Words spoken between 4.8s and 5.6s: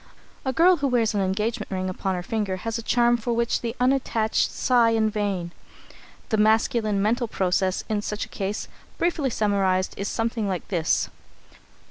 in vain.